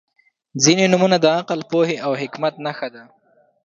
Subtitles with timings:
[0.63, 3.03] •ځینې نومونه د عقل، پوهې او حکمت نښه ده.